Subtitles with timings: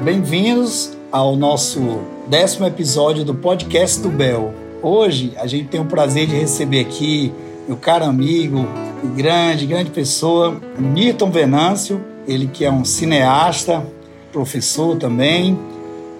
[0.00, 4.54] bem-vindos ao nosso décimo episódio do podcast do Bel.
[4.82, 7.30] Hoje a gente tem o prazer de receber aqui
[7.68, 8.66] meu caro amigo
[9.14, 13.86] grande, grande pessoa, Newton Venâncio, ele que é um cineasta,
[14.32, 15.58] professor também.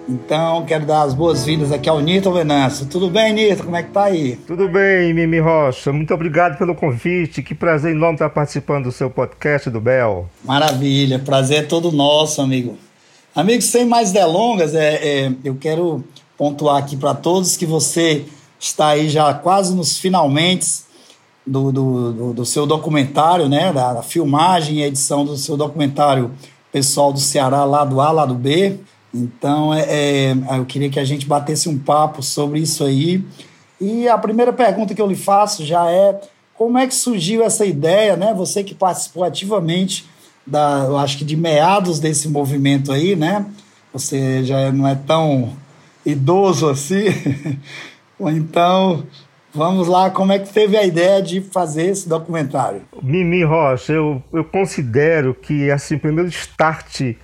[0.07, 2.85] Então, quero dar as boas-vindas aqui ao Nito Venâncio.
[2.85, 3.63] Tudo bem, Nito?
[3.63, 4.35] Como é que tá aí?
[4.47, 5.91] Tudo bem, Mimi Rocha.
[5.91, 7.41] Muito obrigado pelo convite.
[7.41, 10.27] Que prazer enorme estar participando do seu podcast do Bel.
[10.43, 11.17] Maravilha.
[11.19, 12.77] Prazer é todo nosso, amigo.
[13.33, 16.03] Amigos, sem mais delongas, é, é eu quero
[16.37, 18.25] pontuar aqui para todos que você
[18.59, 20.81] está aí já quase nos finalmente
[21.47, 23.71] do, do, do, do seu documentário, né?
[23.71, 26.31] Da, da filmagem e edição do seu documentário
[26.73, 28.77] pessoal do Ceará, lá do A, lá do B.
[29.13, 33.23] Então, é, é, eu queria que a gente batesse um papo sobre isso aí.
[33.79, 36.19] E a primeira pergunta que eu lhe faço já é
[36.53, 38.33] como é que surgiu essa ideia, né?
[38.33, 40.05] Você que participou ativamente
[40.45, 43.45] da, eu acho que de meados desse movimento aí, né?
[43.93, 45.53] Você já não é tão
[46.05, 47.05] idoso assim.
[48.19, 49.03] então,
[49.53, 52.81] vamos lá, como é que teve a ideia de fazer esse documentário?
[53.01, 57.15] Mimi Rocha, eu, eu considero que, assim, primeiro start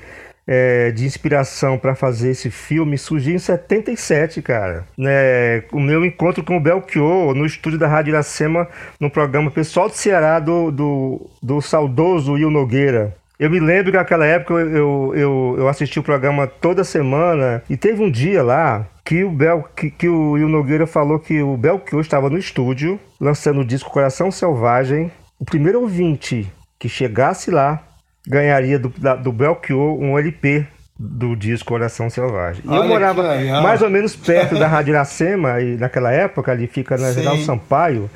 [0.48, 4.86] é, de inspiração para fazer esse filme surgiu em 77, cara.
[4.98, 8.68] Né, o meu encontro com o Belchior no estúdio da Rádio Iracema,
[9.00, 13.14] no programa Pessoal do Ceará do, do, do saudoso Will Nogueira.
[13.40, 17.78] Eu me lembro que naquela época eu, eu, eu assisti o programa toda semana e
[17.78, 21.56] teve um dia lá que o, Bel, que, que o Will Nogueira falou que o
[21.56, 25.12] Belchior estava no estúdio lançando o disco Coração Selvagem.
[25.40, 27.87] O primeiro ouvinte que chegasse lá
[28.28, 30.66] ganharia do, da, do Belchior um LP
[31.00, 32.64] do disco Coração Selvagem.
[32.66, 33.24] E eu morava
[33.62, 38.10] mais ou menos perto da Rádio Iracema, e naquela época ali fica na General Sampaio.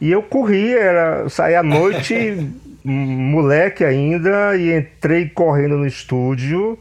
[0.00, 2.36] E eu corri, era, saí à noite,
[2.84, 6.78] moleque ainda, e entrei correndo no estúdio.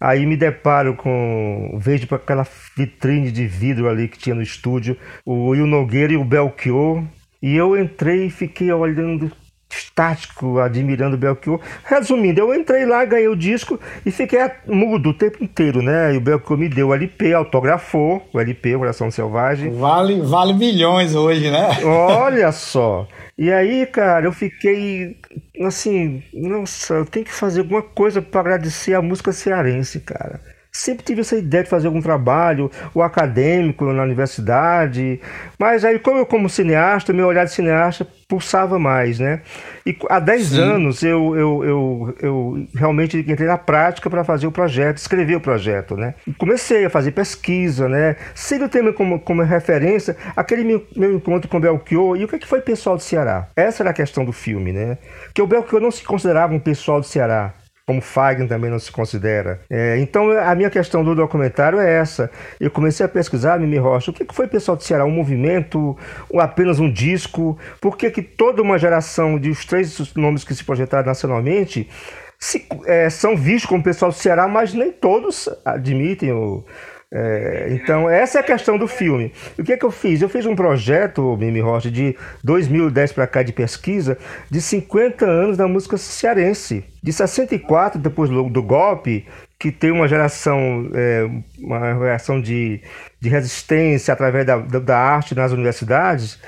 [0.00, 1.78] Aí me deparo com.
[1.78, 6.16] Vejo para aquela vitrine de vidro ali que tinha no estúdio, o Will Nogueira e
[6.16, 7.04] o Belchior.
[7.42, 9.30] E eu entrei e fiquei olhando
[9.70, 11.60] estático, admirando o Belchior.
[11.84, 16.14] Resumindo, eu entrei lá, ganhei o disco e fiquei mudo o tempo inteiro, né?
[16.14, 19.72] E o Belchior me deu o LP, autografou o LP, Coração Selvagem.
[19.72, 21.68] Vale, vale milhões hoje, né?
[21.84, 23.06] Olha só.
[23.38, 25.16] E aí, cara, eu fiquei
[25.62, 30.40] assim, nossa, eu tenho que fazer alguma coisa para agradecer a música cearense, cara
[30.72, 35.20] sempre tive essa ideia de fazer algum trabalho, o acadêmico na universidade,
[35.58, 39.42] mas aí como eu como cineasta, meu olhar de cineasta pulsava mais, né?
[39.84, 40.60] E há 10 Sim.
[40.60, 45.40] anos eu, eu, eu, eu realmente entrei na prática para fazer o projeto, escrever o
[45.40, 46.14] projeto, né?
[46.24, 48.14] E comecei a fazer pesquisa, né?
[48.32, 52.36] Sendo tema como, como referência aquele meu, meu encontro com o Belchior e o que,
[52.36, 53.48] é que foi pessoal do Ceará.
[53.56, 54.98] Essa era a questão do filme, né?
[55.34, 57.54] Que o Belchior não se considerava um pessoal do Ceará
[57.90, 59.62] como Fagner também não se considera.
[59.68, 62.30] É, então, a minha questão do documentário é essa.
[62.60, 65.04] Eu comecei a pesquisar, Mimi Rocha, o que foi pessoal do Ceará?
[65.04, 65.98] Um movimento?
[66.28, 67.58] Ou apenas um disco?
[67.80, 71.90] Por que, que toda uma geração de os três nomes que se projetaram nacionalmente
[72.38, 76.64] se, é, são vistos como pessoal do Ceará, mas nem todos admitem o,
[77.12, 79.32] é, então, essa é a questão do filme.
[79.58, 80.22] O que é que eu fiz?
[80.22, 84.16] Eu fiz um projeto, Mimi Rocha, de 2010 para cá de pesquisa,
[84.48, 86.84] de 50 anos da música cearense.
[87.02, 89.26] De 64, depois do, golpe,
[89.58, 91.28] que tem uma geração, é,
[91.58, 92.80] uma reação de,
[93.20, 96.38] de resistência através da, da arte nas universidades,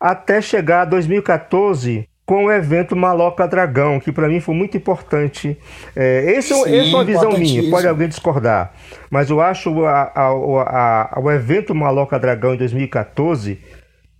[0.00, 5.56] até chegar a 2014, com o evento Maloca Dragão, que para mim foi muito importante.
[5.96, 8.74] É, esse, Sim, esse é uma visão minha, pode alguém discordar,
[9.10, 13.58] mas eu acho a, a, a, o evento Maloca Dragão em 2014,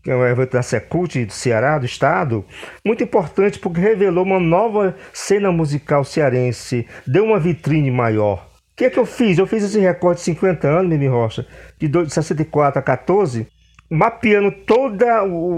[0.03, 2.43] que é um evento da Secult do Ceará, do Estado,
[2.83, 8.49] muito importante porque revelou uma nova cena musical cearense, deu uma vitrine maior.
[8.73, 9.37] O que é que eu fiz?
[9.37, 11.47] Eu fiz esse recorde de 50 anos, Mimi Rocha,
[11.79, 13.47] de 64 a 14,
[13.91, 14.99] mapeando todos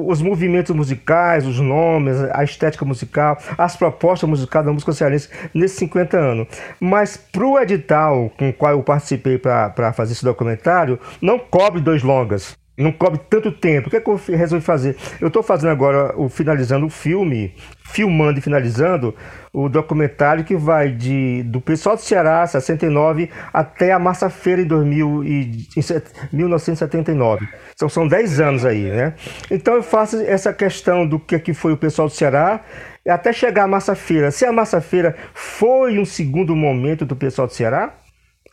[0.07, 5.79] os movimentos musicais, os nomes, a estética musical, as propostas musicais da música cearense nesses
[5.79, 6.47] 50 anos.
[6.79, 11.81] Mas para o edital com o qual eu participei para fazer esse documentário, não cobre
[11.81, 13.89] dois longas não cobre tanto tempo.
[13.89, 14.97] O que, é que eu resolvi fazer?
[15.21, 17.55] Eu estou fazendo agora, o, finalizando o filme,
[17.85, 19.15] filmando e finalizando
[19.53, 24.67] o documentário que vai de do pessoal do Ceará, 69, até a Massa Feira em,
[24.67, 27.49] 2000 e, em 1979.
[27.75, 29.15] Então são 10 anos aí, né?
[29.51, 32.61] Então eu faço essa questão do que, que foi o pessoal do Ceará
[33.09, 34.31] até chegar à Massa Feira.
[34.31, 37.95] Se a Massa Feira foi um segundo momento do pessoal do Ceará,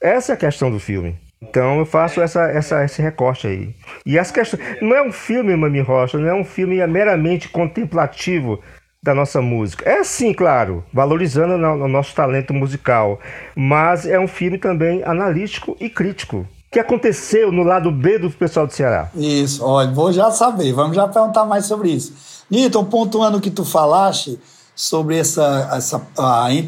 [0.02, 1.27] essa é a questão do filme.
[1.42, 3.76] Então eu faço essa, essa, esse recorte aí.
[4.06, 4.62] E as questões.
[4.82, 8.60] Não é um filme, Mami Rocha, não é um filme meramente contemplativo
[9.04, 9.88] da nossa música.
[9.90, 13.20] É sim, claro, valorizando o nosso talento musical,
[13.56, 16.38] mas é um filme também analítico e crítico.
[16.40, 19.10] O que aconteceu no lado B do pessoal do Ceará?
[19.16, 22.14] Isso, olha, vou já saber, vamos já perguntar mais sobre isso.
[22.50, 24.38] Newton, pontuando o que tu falaste
[24.76, 26.02] sobre essa, essa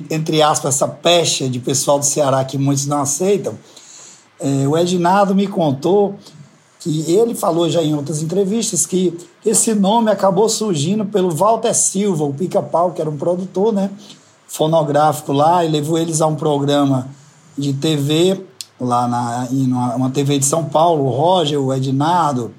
[0.10, 3.58] entre aspas, essa pecha de pessoal do Ceará que muitos não aceitam,
[4.40, 6.16] é, o Ednado me contou
[6.80, 12.24] que ele falou já em outras entrevistas que esse nome acabou surgindo pelo Walter Silva,
[12.24, 13.92] o Pica-Pau, que era um produtor, né,
[14.48, 17.10] fonográfico lá, e levou eles a um programa
[17.58, 18.46] de TV
[18.80, 22.52] lá na em uma TV de São Paulo, o Roger, o Ednardo,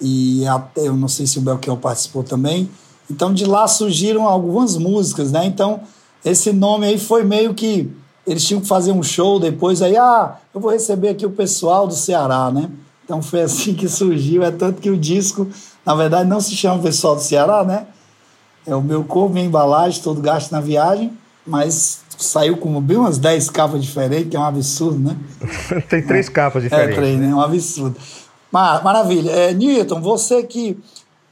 [0.00, 2.68] e até, eu não sei se o Belchior participou também.
[3.08, 5.46] Então de lá surgiram algumas músicas, né?
[5.46, 5.80] Então
[6.24, 7.88] esse nome aí foi meio que
[8.26, 11.86] eles tinham que fazer um show depois aí, ah, eu vou receber aqui o pessoal
[11.86, 12.70] do Ceará, né?
[13.04, 15.46] Então foi assim que surgiu, é tanto que o disco,
[15.84, 17.86] na verdade, não se chama Pessoal do Ceará, né?
[18.66, 21.12] É o meu corpo, minha embalagem, todo gasto na viagem,
[21.46, 25.16] mas saiu com bem umas 10 capas diferentes, que é um absurdo, né?
[25.90, 26.96] Tem três é, capas diferentes.
[26.96, 27.30] É, três, né?
[27.30, 27.96] É um absurdo.
[28.50, 29.30] Mar maravilha.
[29.30, 30.78] É, Newton, você que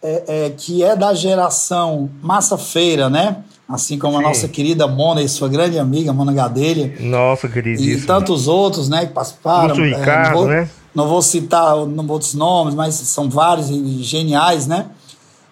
[0.03, 3.43] é, é, que é da geração Massa Feira, né?
[3.73, 4.25] Assim como Sim.
[4.25, 6.95] a nossa querida Mona e sua grande amiga, Mona Gadelha.
[7.01, 8.03] Nossa, queridíssima.
[8.03, 9.69] E tantos outros, né, que participaram.
[9.69, 10.71] Lúcio é, Ricardo, vou, né?
[10.95, 14.87] Não vou citar outros nomes, mas são vários e geniais, né?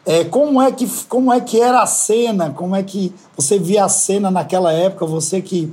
[0.04, 2.50] É, como, é que, como é que era a cena?
[2.50, 5.06] Como é que você via a cena naquela época?
[5.06, 5.72] Você que,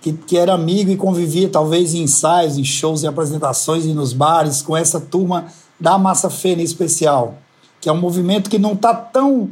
[0.00, 4.14] que, que era amigo e convivia talvez em ensaios, em shows e apresentações e nos
[4.14, 5.46] bares com essa turma
[5.78, 7.34] da Massa em especial,
[7.80, 9.50] que é um movimento que não está tão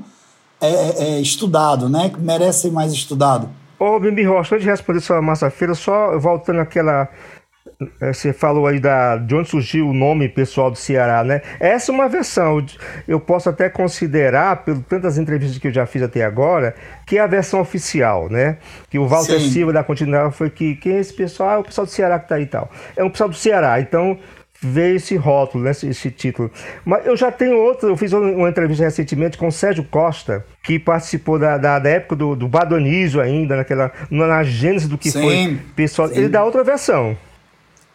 [0.65, 2.11] é, é, é, estudado, né?
[2.11, 3.49] Que merece ser mais estudado.
[3.79, 7.09] Ô, Bimbi Rocha, antes de responder sua Massa Feira, só voltando àquela
[8.01, 11.43] é, você falou aí da, de onde surgiu o nome pessoal do Ceará, né?
[11.59, 12.65] Essa é uma versão.
[13.07, 16.75] Eu posso até considerar, pelo tantas entrevistas que eu já fiz até agora,
[17.07, 18.59] que é a versão oficial, né?
[18.91, 19.51] Que o Walter Sim.
[19.51, 21.49] Silva da Continental foi que quem é esse pessoal?
[21.49, 22.71] Ah, é o pessoal do Ceará que tá aí e tal.
[22.97, 23.81] É um pessoal do Ceará.
[23.81, 24.19] Então
[24.67, 26.51] veio esse rótulo, né, esse, esse, título.
[26.85, 30.79] Mas eu já tenho outro, eu fiz uma entrevista recentemente com o Sérgio Costa, que
[30.79, 35.23] participou da, da, da época do, do Badonismo ainda, naquela, na gênese do que sim,
[35.23, 36.09] foi pessoal.
[36.09, 36.19] Sim.
[36.19, 37.17] Ele dá outra versão.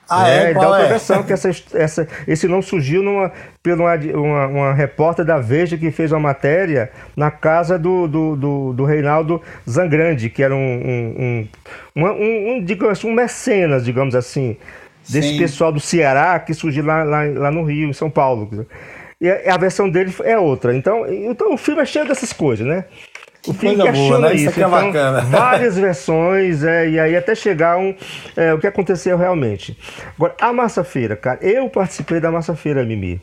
[0.09, 0.49] Ah, é?
[0.49, 0.89] é Qual dá outra é?
[0.89, 3.31] versão, que essa, essa, esse não surgiu numa,
[3.61, 8.73] por uma, uma, repórter da Veja que fez uma matéria na casa do, do, do,
[8.73, 11.47] do Reinaldo Zangrande, que era um, um,
[11.95, 14.57] um, um, um, digamos, um mecenas, digamos assim,
[15.09, 15.37] desse Sim.
[15.37, 18.67] pessoal do Ceará que surgiu lá, lá, lá no Rio, em São Paulo.
[19.19, 20.75] E a, a versão dele é outra.
[20.75, 22.85] Então, então o filme é cheio dessas coisas, né?
[23.47, 24.35] O filme Coisa questiona boa, né?
[24.35, 24.49] isso.
[24.49, 25.21] isso é então, bacana.
[25.31, 27.95] várias versões, é, e aí até chegar um,
[28.35, 29.77] é, o que aconteceu realmente.
[30.15, 33.21] Agora, a Massa Feira, cara, eu participei da Massa Feira, Mimi.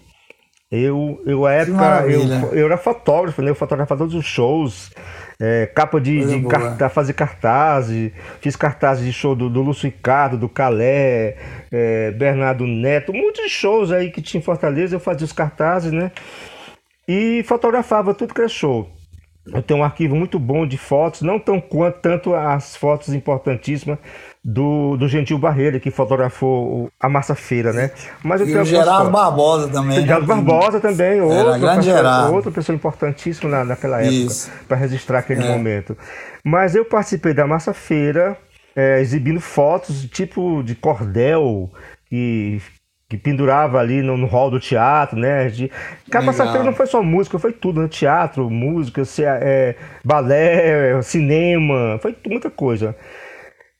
[0.70, 3.50] Eu, eu, época, eu, eu era fotógrafo, né?
[3.50, 4.90] Eu fotografava todos os shows,
[5.38, 10.38] é, capa de, de cartaz, fazer cartazes, fiz cartazes de show do, do Lúcio Ricardo,
[10.38, 11.36] do Calé,
[11.70, 16.10] é, Bernardo Neto, muitos shows aí que tinha em Fortaleza, eu fazia os cartazes, né?
[17.06, 18.90] E fotografava tudo que era show.
[19.46, 23.98] Eu tenho um arquivo muito bom de fotos, não tão quanto tanto as fotos importantíssimas
[24.48, 27.90] do, do Gentil Barreira, que fotografou a Massa Feira, né?
[28.22, 29.98] Mas eu e o Gerardo Barbosa também.
[29.98, 30.06] Né?
[30.06, 34.34] Gerardo Barbosa também, outro, pessoa, outra pessoa importantíssima na, naquela época,
[34.68, 35.48] para registrar aquele é.
[35.48, 35.98] momento.
[36.44, 38.38] Mas eu participei da Massa Feira,
[38.76, 41.68] é, exibindo fotos tipo de cordel,
[42.08, 42.62] que
[43.08, 45.48] que pendurava ali no, no hall do teatro, né?
[45.48, 45.70] De...
[46.50, 47.88] Feira não foi só música, foi tudo, né?
[47.88, 49.02] Teatro, música,
[49.40, 52.96] é, balé, cinema, foi muita coisa.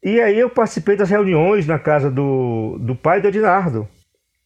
[0.03, 3.89] E aí eu participei das reuniões na casa do, do pai do Ednardo.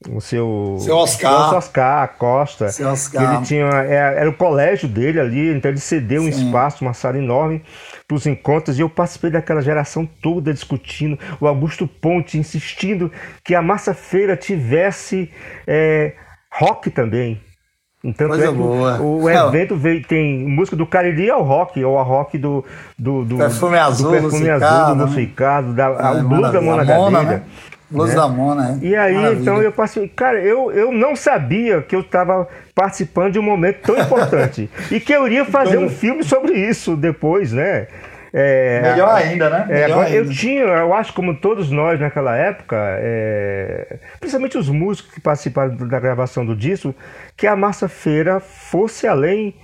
[0.09, 1.53] O seu, seu Oscar.
[1.53, 2.71] O Oscar Costa.
[2.71, 3.35] Seu Oscar.
[3.35, 6.27] Ele tinha, era, é, era, o colégio dele ali, então ele cedeu Sim.
[6.27, 7.63] um espaço, uma sala enorme
[8.09, 8.79] para os encontros.
[8.79, 11.19] E eu participei daquela geração toda discutindo.
[11.39, 13.13] O Augusto Ponte insistindo
[13.45, 15.31] que a Massa Feira tivesse
[15.67, 16.15] é,
[16.51, 17.39] rock também.
[18.03, 18.99] Então, Coisa é boa.
[19.01, 22.65] O, o evento veio, tem música do Cariri ao rock, ou a rock do,
[22.99, 26.85] do, do Perfume Azul, do, perfume azul, do Ricardo, da, é, o blues da Mona
[26.85, 27.23] Gadelha.
[27.23, 27.43] Né?
[27.91, 28.17] Blues né?
[28.17, 28.87] da Mona, é.
[28.87, 29.41] E aí, Maravilha.
[29.41, 30.09] então, eu passei.
[30.09, 34.71] Cara, eu, eu não sabia que eu estava participando de um momento tão importante.
[34.91, 37.89] e que eu iria fazer um filme sobre isso depois, né?
[38.33, 39.67] É, Melhor ainda, né?
[39.69, 40.31] É, eu ainda.
[40.33, 45.99] tinha, eu acho, como todos nós naquela época, é, principalmente os músicos que participaram da
[45.99, 46.95] gravação do disco,
[47.37, 49.55] que a Massa Feira fosse além,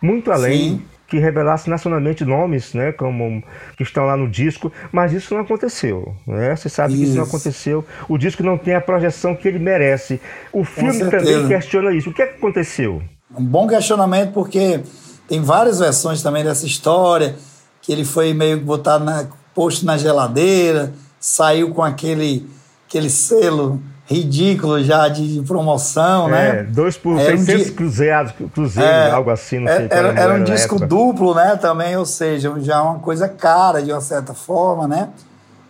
[0.00, 0.58] muito além.
[0.58, 0.82] Sim.
[1.06, 3.44] Que revelasse nacionalmente nomes, né, como
[3.76, 6.56] que estão lá no disco, mas isso não aconteceu, né?
[6.56, 7.02] Você sabe isso.
[7.02, 7.84] que isso não aconteceu.
[8.08, 10.20] O disco não tem a projeção que ele merece.
[10.50, 12.10] O filme também questiona isso.
[12.10, 13.02] O que, é que aconteceu?
[13.36, 14.80] Um bom questionamento porque
[15.28, 17.36] Tem várias versões também dessa história,
[17.84, 22.48] que ele foi meio que botado na, posto na geladeira, saiu com aquele,
[22.88, 26.48] aquele selo ridículo já de, promoção, né?
[26.48, 26.62] é, né?
[26.62, 29.86] Dois por era 600 um cruzeiros, cruzeiro, é, algo assim, não sei.
[29.90, 34.00] Era, era um disco duplo, né, também, ou seja, já uma coisa cara de uma
[34.00, 35.10] certa forma, né?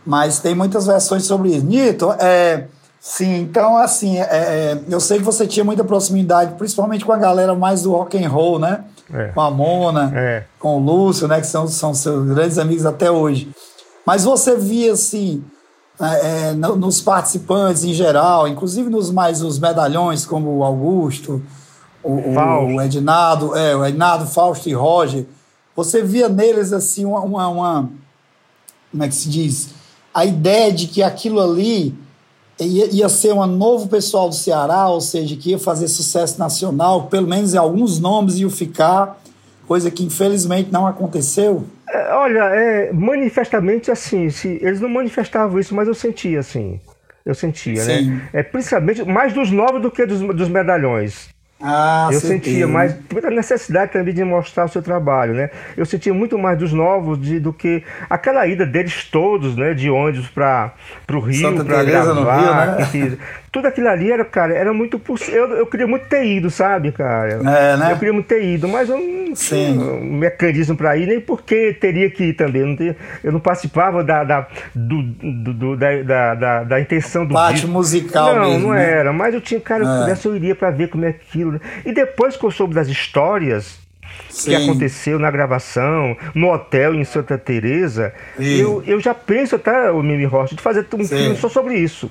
[0.06, 1.66] Mas tem muitas versões sobre isso.
[1.66, 2.66] Nito, é,
[3.00, 7.18] sim, então assim, é, é, eu sei que você tinha muita proximidade, principalmente com a
[7.18, 8.84] galera mais do rock and roll, né?
[9.12, 9.28] É.
[9.28, 10.44] Com a Mona, é.
[10.58, 11.40] com o Lúcio, né?
[11.40, 13.50] Que são, são seus grandes amigos até hoje.
[14.06, 15.44] Mas você via assim,
[16.00, 21.42] é, é nos participantes em geral, inclusive nos mais os medalhões, como o Augusto,
[22.02, 22.12] o,
[22.74, 25.26] o Ednado, é, o Fausto e Roger,
[25.74, 27.90] você via neles assim uma, uma, uma,
[28.90, 29.70] como é que se diz?
[30.12, 31.98] A ideia de que aquilo ali
[32.60, 37.08] ia, ia ser um novo pessoal do Ceará, ou seja, que ia fazer sucesso nacional,
[37.08, 39.20] pelo menos em alguns nomes iam ficar,
[39.66, 41.64] coisa que infelizmente não aconteceu.
[41.88, 46.80] É, olha, é, manifestamente assim, se, eles não manifestavam isso, mas eu sentia assim.
[47.24, 47.98] Eu sentia, né?
[47.98, 48.10] Sim.
[48.10, 48.28] né?
[48.34, 51.33] É, principalmente mais dos novos do que dos, dos medalhões.
[51.66, 55.48] Ah, eu sentia mais muita necessidade também de mostrar o seu trabalho, né?
[55.74, 59.72] Eu sentia muito mais dos novos de, do que aquela ida deles todos, né?
[59.72, 60.74] De ônibus para
[61.10, 63.18] o Rio para gravar, Rio, né?
[63.54, 65.00] Tudo aquilo ali era, cara, era muito.
[65.28, 67.34] Eu, eu queria muito ter ido, sabe, cara?
[67.34, 67.92] É, né?
[67.92, 71.72] Eu queria muito ter ido, mas eu não tinha um mecanismo para ir, nem porque
[71.72, 72.62] teria que ir também.
[72.62, 77.24] Eu não, tinha, eu não participava da, da, do, do, da, da, da, da, intenção
[77.24, 77.70] do Parte disco.
[77.70, 78.90] musical Não, mesmo, não né?
[78.90, 79.12] era.
[79.12, 80.00] Mas eu tinha, cara, é.
[80.00, 81.52] pudesse, eu iria para ver como é aquilo.
[81.52, 81.60] Né?
[81.86, 83.78] E depois que eu soube das histórias,
[84.28, 84.50] Sim.
[84.50, 90.02] que aconteceu na gravação, no hotel em Santa Teresa, eu, eu já penso até, o
[90.02, 91.16] Mimi Rocha, de fazer um Sim.
[91.16, 92.10] filme só sobre isso.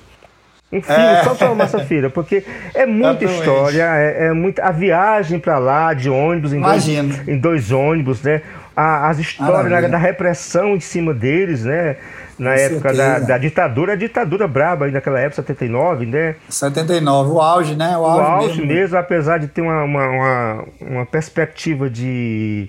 [0.74, 1.22] Um filme é.
[1.22, 2.42] só para Massa Feira, porque
[2.74, 6.88] é muita história, é, é muita, a viagem para lá de ônibus, em dois,
[7.28, 8.42] em dois, ônibus, né?
[8.74, 11.96] A, as histórias da, da, repressão em cima deles, né?
[12.36, 16.34] Na Com época da, da, ditadura, a ditadura braba aí naquela época, 79, né?
[16.48, 17.96] 79, o auge, né?
[17.96, 18.66] O auge, o auge mesmo.
[18.66, 22.68] mesmo, apesar de ter uma, uma, uma, uma perspectiva de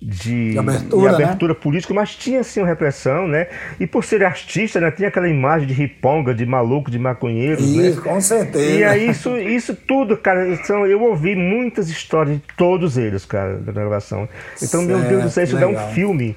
[0.00, 1.60] de, de abertura, de abertura né?
[1.60, 3.48] política, mas tinha sim uma repressão, né?
[3.80, 7.88] E por ser artista, né, tinha aquela imagem de riponga, de maluco, de maconheiro, né?
[7.88, 8.10] Isso, né?
[8.10, 8.64] com certeza.
[8.64, 13.56] E aí isso, isso tudo, cara, então, eu ouvi muitas histórias de todos eles, cara,
[13.56, 14.28] da gravação.
[14.56, 16.36] Então, certo, meu Deus do céu, isso dá um filme.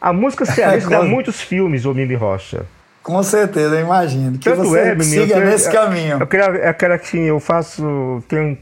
[0.00, 2.66] A música cearense dá muitos filmes, o Mimi Rocha.
[3.02, 4.38] Com certeza, eu imagino.
[4.38, 6.18] Que Tanto você é, Mimi, siga nesse eu, caminho.
[6.20, 8.56] Eu queria, eu quero que eu faço, tenho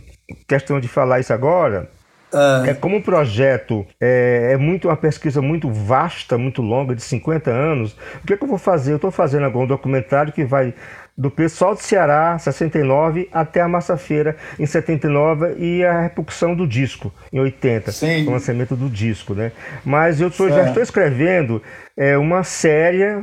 [0.49, 1.91] questão de falar isso agora,
[2.33, 2.63] ah.
[2.67, 7.51] É como um projeto é, é, muito uma pesquisa muito vasta, muito longa, de 50
[7.51, 7.97] anos.
[8.23, 8.93] O que, é que eu vou fazer?
[8.93, 10.75] Eu estou fazendo agora um documentário que vai
[11.17, 16.67] do pessoal do Ceará, 69, até a Massa Feira, em 79, e a repercussão do
[16.67, 18.27] disco, em 80, Sim.
[18.27, 19.53] o lançamento do disco, né?
[19.85, 21.63] Mas eu tô, já estou escrevendo
[21.95, 23.23] é, uma série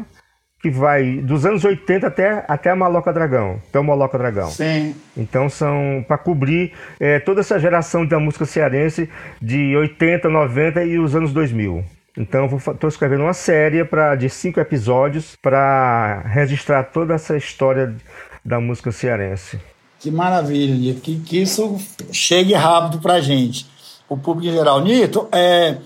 [0.67, 4.50] que vai dos anos 80 até, até a Maloca Dragão, até o Maloca Dragão.
[4.50, 4.93] Sim.
[5.15, 9.09] Então são para cobrir é, toda essa geração da música cearense
[9.41, 11.83] de 80, 90 e os anos 2000.
[12.17, 17.95] Então estou escrevendo uma série para de cinco episódios para registrar toda essa história
[18.43, 19.59] da música cearense.
[20.00, 21.77] Que maravilha, que, que isso
[22.12, 23.65] chegue rápido para gente,
[24.09, 24.81] o público em geral.
[24.81, 25.77] Nito, é,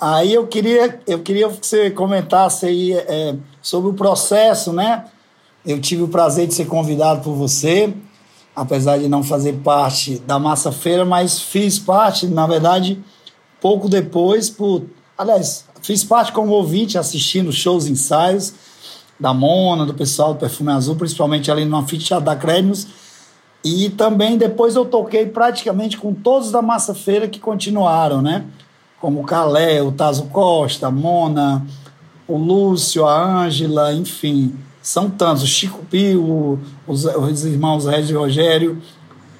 [0.00, 5.04] aí eu queria, eu queria que você comentasse aí é, sobre o processo, né?
[5.64, 7.92] Eu tive o prazer de ser convidado por você,
[8.56, 12.98] apesar de não fazer parte da Massa Feira, mas fiz parte, na verdade,
[13.60, 14.84] pouco depois, por.
[15.18, 18.54] Aliás, fiz parte como ouvinte, assistindo shows ensaios
[19.20, 22.86] da Mona, do pessoal do Perfume Azul, principalmente ali no Anfiteatro da Crédios.
[23.62, 28.46] E também depois eu toquei praticamente com todos da Massa Feira que continuaram, né?
[29.00, 31.66] Como o Calé, o Tazo Costa, a Mona,
[32.28, 38.14] o Lúcio, a Ângela, enfim, são tantos, o Chico Pio, os, os irmãos Regis e
[38.14, 38.80] Rogério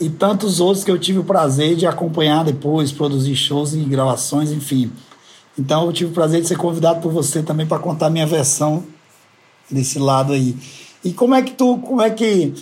[0.00, 4.50] e tantos outros que eu tive o prazer de acompanhar depois, produzir shows e gravações,
[4.50, 4.90] enfim.
[5.58, 8.82] Então eu tive o prazer de ser convidado por você também para contar minha versão
[9.70, 10.56] desse lado aí.
[11.04, 12.54] E como é que tu, como é que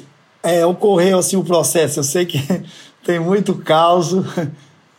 [0.42, 2.00] é, ocorreu assim o processo?
[2.00, 2.38] Eu sei que
[3.04, 4.12] tem muito caos.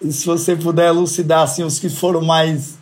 [0.01, 2.77] E se você puder elucidar assim os que foram mais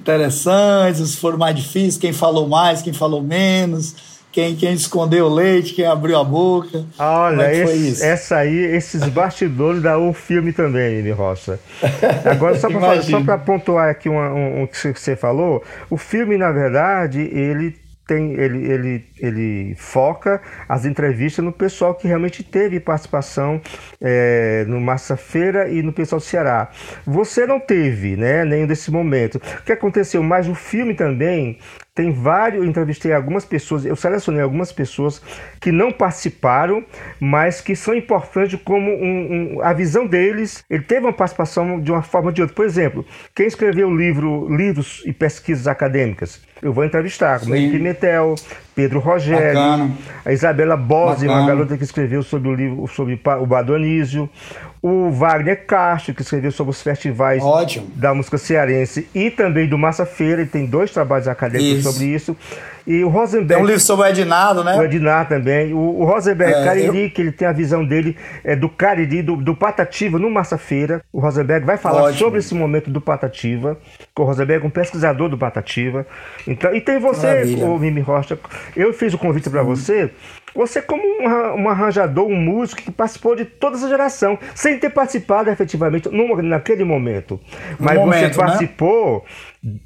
[0.00, 3.94] interessantes, os foram mais difíceis, quem falou mais, quem falou menos,
[4.34, 6.84] quem, quem escondeu o leite, quem abriu a boca.
[6.98, 11.60] Olha, é esse, essa aí, esses bastidores dá um filme também, Eli Rocha.
[12.28, 17.20] Agora, só para pontuar aqui uma, um, um, que você falou, o filme, na verdade,
[17.20, 17.76] ele
[18.06, 23.60] tem, ele, ele, ele foca as entrevistas no pessoal que realmente teve participação
[24.00, 26.70] é, no Massa Feira e no pessoal do Ceará.
[27.06, 29.36] Você não teve, né, nenhum desse momento.
[29.36, 30.22] O que aconteceu?
[30.22, 31.58] Mas o filme também
[31.94, 35.22] tem vários, eu entrevistei algumas pessoas, eu selecionei algumas pessoas
[35.60, 36.84] que não participaram,
[37.20, 40.64] mas que são importantes como um, um, a visão deles.
[40.68, 42.56] Ele teve uma participação de uma forma ou de outra.
[42.56, 47.70] Por exemplo, quem escreveu o livro Livros e Pesquisas Acadêmicas, eu vou entrevistar, Sim.
[47.70, 48.34] Pimentel,
[48.74, 49.90] Pedro Rogério, Bacana.
[50.24, 54.28] a Isabela Bose, uma garota que escreveu sobre o livro sobre o Badonísio,
[54.82, 57.86] o Wagner Castro, que escreveu sobre os festivais Ótimo.
[57.94, 61.92] da música cearense e também do Massa Feira, ele tem dois trabalhos acadêmicos isso.
[61.92, 62.36] sobre isso.
[62.86, 63.54] E o Rosenberg.
[63.54, 64.76] Tem um livro sobre o Edinardo, né?
[64.76, 65.72] O Edinardo também.
[65.72, 67.10] O, o Rosenberg é, Cariri, eu...
[67.10, 71.02] que ele tem a visão dele é, do Cariri, do, do Patativa no Massa Feira.
[71.12, 72.18] O Rosenberg vai falar Ótimo.
[72.18, 73.78] sobre esse momento do Patativa.
[74.18, 76.06] O Rosenberg é um pesquisador do Patativa.
[76.46, 78.38] Então, e tem você, o Mimi Rocha.
[78.76, 80.10] Eu fiz o convite para você
[80.54, 84.90] você, como um, um, arranjador, um músico que participou de toda essa geração, sem ter
[84.90, 87.40] participado efetivamente no, naquele momento.
[87.78, 88.46] Mas momento, você né?
[88.46, 89.24] participou,
[89.62, 89.78] né?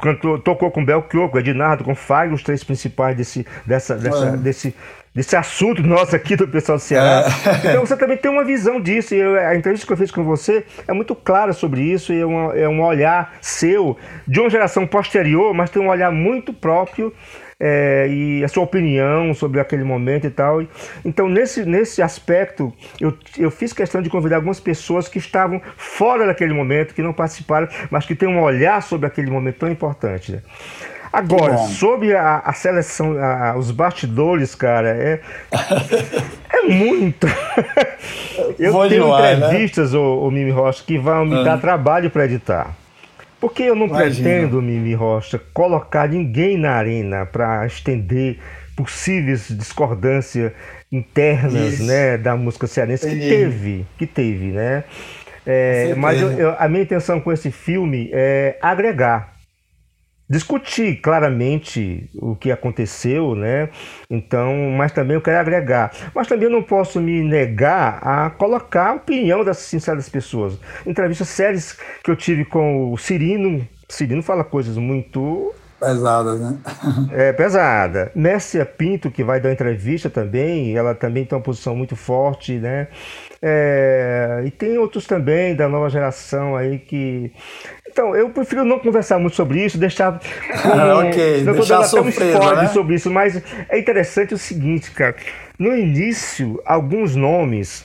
[0.00, 4.74] Cantou, tocou com Belchior, com Ednardo, com Fagner, os três principais desse, dessa, dessa, desse,
[5.14, 7.26] desse assunto nosso aqui do pessoal do Ceará.
[7.64, 7.70] É.
[7.70, 9.14] Então você também tem uma visão disso.
[9.14, 12.12] E eu, a entrevista que eu fiz com você é muito clara sobre isso.
[12.12, 13.96] E é, uma, é um olhar seu,
[14.26, 17.12] de uma geração posterior, mas tem um olhar muito próprio
[17.60, 20.62] é, e a sua opinião sobre aquele momento e tal.
[21.04, 26.26] Então, nesse, nesse aspecto, eu, eu fiz questão de convidar algumas pessoas que estavam fora
[26.26, 30.32] daquele momento, que não participaram, mas que têm um olhar sobre aquele momento tão importante.
[30.32, 30.42] Né?
[31.12, 35.20] Agora, sobre a, a seleção, a, os bastidores, cara, é,
[36.52, 37.26] é muito.
[38.58, 39.34] eu Vou tenho né?
[39.34, 39.98] entrevistas, né?
[39.98, 41.58] o, o Mimi Rocha, que vão me dar ah.
[41.58, 42.76] trabalho para editar.
[43.40, 44.28] Porque eu não Imagina.
[44.28, 48.38] pretendo, Mimi Rocha, colocar ninguém na arena para estender
[48.76, 50.52] possíveis discordâncias
[50.90, 54.84] internas né, da música cearense, que teve, que teve, né?
[55.46, 59.37] É, mas eu, eu, a minha intenção com esse filme é agregar
[60.28, 63.70] discutir claramente o que aconteceu, né?
[64.10, 65.92] Então, mas também eu quero agregar.
[66.14, 70.58] Mas também eu não posso me negar a colocar a opinião das sinceras pessoas.
[70.86, 76.58] Entrevistas sérias que eu tive com o Cirino, Cirino fala coisas muito Pesadas, né?
[77.12, 78.10] é, pesada.
[78.12, 82.88] Mércia Pinto, que vai dar entrevista também, ela também tem uma posição muito forte, né?
[83.40, 87.32] É, e tem outros também da nova geração aí que
[87.98, 90.20] então, eu prefiro não conversar muito sobre isso, deixar.
[90.64, 92.68] Um, ok, não deixar dando surpresa, um spoiler né?
[92.68, 95.16] sobre isso, mas é interessante o seguinte, cara.
[95.58, 97.84] No início, alguns nomes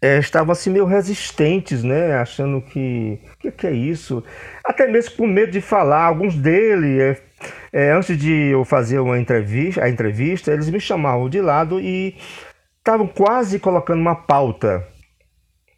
[0.00, 2.14] é, estavam assim meio resistentes, né?
[2.14, 3.18] Achando que.
[3.34, 4.22] O que, que, é isso?
[4.64, 6.04] Até mesmo com medo de falar.
[6.04, 7.16] Alguns deles, é,
[7.72, 12.14] é, antes de eu fazer uma entrevista, a entrevista, eles me chamavam de lado e
[12.78, 14.86] estavam quase colocando uma pauta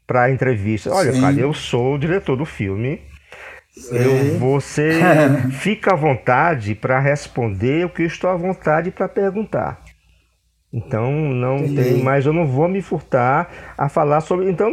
[0.07, 0.93] para a entrevista.
[0.93, 1.23] Olha, Sim.
[1.23, 3.14] cara, eu sou o diretor do filme
[3.91, 5.01] eu, você
[5.59, 9.83] fica à vontade para responder o que eu estou à vontade para perguntar.
[10.73, 11.77] Então não Entendi.
[11.77, 14.51] tem, mas eu não vou me furtar a falar sobre.
[14.51, 14.71] Então,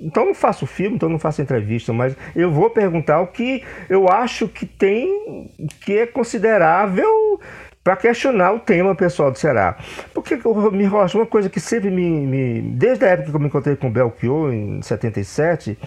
[0.00, 4.08] então não faço filme, então não faço entrevista, mas eu vou perguntar o que eu
[4.08, 5.50] acho que tem,
[5.84, 7.40] que é considerável
[7.82, 9.76] para questionar o tema pessoal do Ceará.
[10.14, 10.38] Porque
[10.72, 13.74] me rocha uma coisa que sempre me, me, Desde a época que eu me encontrei
[13.74, 15.78] com o Belchior, em 77,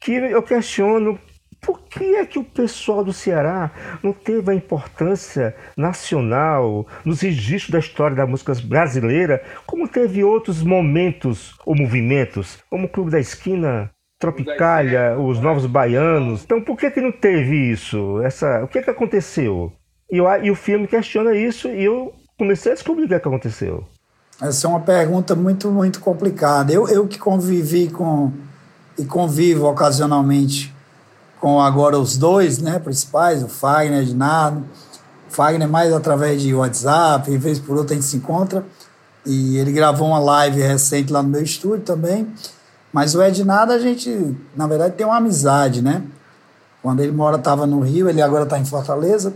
[0.00, 1.18] que eu questiono
[1.64, 3.70] por que é que o pessoal do Ceará
[4.02, 10.62] não teve a importância nacional nos registros da história da música brasileira, como teve outros
[10.62, 16.44] momentos ou movimentos, como o Clube da Esquina, Tropicália, os Novos Baianos.
[16.44, 18.20] Então, por que que não teve isso?
[18.22, 19.72] Essa, o que que aconteceu?
[20.10, 23.20] E, eu, e o filme questiona isso e eu comecei a descobrir o que, é
[23.20, 23.84] que aconteceu.
[24.40, 26.72] Essa é uma pergunta muito, muito complicada.
[26.72, 28.32] Eu, eu que convivi com
[28.98, 30.73] e convivo ocasionalmente
[31.44, 34.64] com agora os dois né, principais, o Fagner e o Ednardo.
[35.28, 38.64] Fagner mais através de WhatsApp, em vez por outra a gente se encontra.
[39.26, 42.26] E ele gravou uma live recente lá no meu estúdio também.
[42.90, 46.04] Mas o Ednardo, a gente, na verdade, tem uma amizade, né?
[46.82, 49.34] Quando ele mora, estava no Rio, ele agora está em Fortaleza.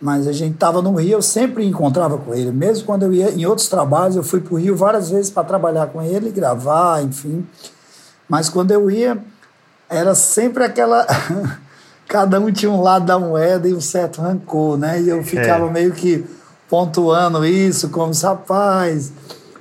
[0.00, 2.52] Mas a gente estava no Rio, eu sempre encontrava com ele.
[2.52, 5.44] Mesmo quando eu ia em outros trabalhos, eu fui para o Rio várias vezes para
[5.44, 7.46] trabalhar com ele, gravar, enfim.
[8.26, 9.22] Mas quando eu ia,
[9.94, 11.06] era sempre aquela.
[12.06, 15.00] Cada um tinha um lado da moeda e um certo rancor, né?
[15.00, 15.70] E eu ficava é.
[15.70, 16.24] meio que
[16.68, 19.12] pontuando isso, como, rapaz,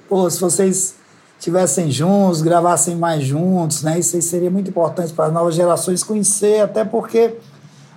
[0.09, 0.95] pô, se vocês
[1.39, 3.99] estivessem juntos, gravassem mais juntos, né?
[3.99, 7.35] Isso aí seria muito importante para as novas gerações conhecer, até porque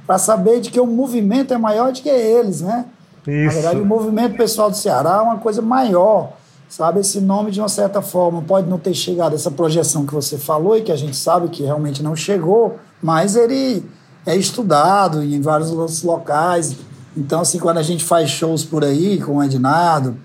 [0.07, 2.85] para saber de que o movimento é maior do que eles, né?
[3.27, 3.47] Isso.
[3.47, 6.33] Na verdade, o movimento pessoal do Ceará é uma coisa maior,
[6.69, 7.01] sabe?
[7.01, 10.77] Esse nome, de uma certa forma, pode não ter chegado essa projeção que você falou
[10.77, 13.85] e que a gente sabe que realmente não chegou, mas ele
[14.25, 16.77] é estudado em vários locais.
[17.17, 20.17] Então, assim, quando a gente faz shows por aí com o Ednardo,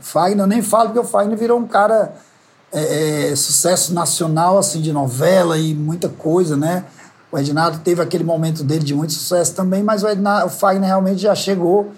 [0.00, 2.14] Fagner, eu nem falo porque o Fagner virou um cara
[2.72, 6.84] é, é, sucesso nacional, assim, de novela e muita coisa, né?
[7.30, 10.88] O Ednardo teve aquele momento dele de muito sucesso também, mas o, Ednardo, o Fagner
[10.88, 11.92] realmente já chegou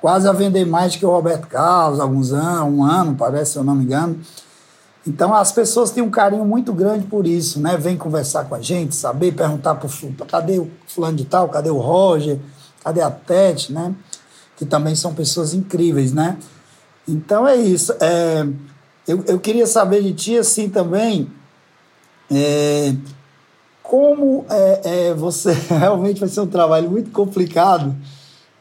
[0.00, 3.64] quase a vender mais que o Roberto Carlos, alguns anos, um ano, parece, se eu
[3.64, 4.18] não me engano.
[5.06, 7.76] Então as pessoas têm um carinho muito grande por isso, né?
[7.76, 9.88] Vem conversar com a gente, saber, perguntar para
[10.26, 12.38] cadê o fulano de tal, cadê o Roger,
[12.82, 13.94] cadê a Tete, né?
[14.56, 16.36] Que também são pessoas incríveis, né?
[17.08, 17.94] Então é isso.
[18.00, 18.46] É,
[19.08, 21.30] eu, eu queria saber de ti, assim, também,
[22.30, 22.94] é,
[23.82, 27.96] como é, é, você realmente vai ser um trabalho muito complicado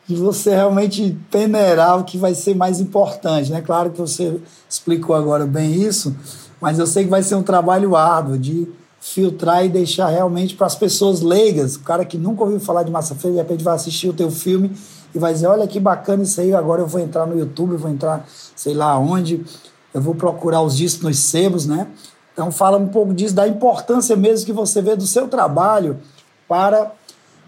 [0.10, 3.62] de você realmente peneirar o que vai ser mais importante, né?
[3.62, 6.16] Claro que você explicou agora bem isso,
[6.60, 8.68] mas eu sei que vai ser um trabalho árduo de
[9.00, 12.90] filtrar e deixar realmente para as pessoas leigas, o cara que nunca ouviu falar de
[12.90, 14.72] massa feia, de repente vai assistir o teu filme
[15.14, 17.92] e vai dizer, olha que bacana isso aí, agora eu vou entrar no YouTube, vou
[17.92, 19.46] entrar sei lá onde,
[19.94, 21.86] eu vou procurar os discos nos sebos, né?
[22.34, 26.00] Então fala um pouco disso, da importância mesmo que você vê do seu trabalho
[26.48, 26.92] para,